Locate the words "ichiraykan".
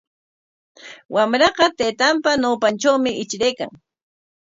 3.23-3.71